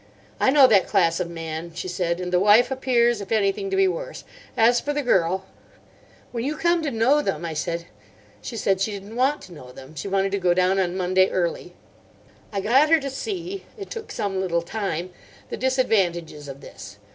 "I 0.39 0.49
know 0.49 0.65
that 0.65 0.87
class 0.87 1.19
of 1.19 1.29
man," 1.29 1.75
she 1.75 1.87
said; 1.87 2.19
"and 2.19 2.33
the 2.33 2.39
wife 2.39 2.71
appears, 2.71 3.21
if 3.21 3.31
anything, 3.31 3.69
to 3.69 3.75
be 3.75 3.87
worse. 3.87 4.23
As 4.57 4.79
for 4.79 4.93
the 4.93 5.03
girl—" 5.03 5.45
"When 6.31 6.43
you 6.43 6.57
come 6.57 6.81
to 6.81 6.89
know 6.89 7.21
them—" 7.21 7.45
I 7.45 7.53
said. 7.53 7.85
She 8.41 8.57
said 8.57 8.81
she 8.81 8.89
didn't 8.93 9.15
want 9.15 9.43
to 9.43 9.53
know 9.53 9.71
them. 9.71 9.93
She 9.93 10.07
wanted 10.07 10.31
to 10.31 10.39
go 10.39 10.55
down 10.55 10.79
on 10.79 10.97
Monday, 10.97 11.29
early. 11.29 11.75
I 12.51 12.61
got 12.61 12.89
her 12.89 12.99
to 12.99 13.11
see—it 13.11 13.91
took 13.91 14.11
some 14.11 14.41
little 14.41 14.63
time—the 14.63 15.57
disadvantages 15.57 16.47
of 16.47 16.61
this. 16.61 16.97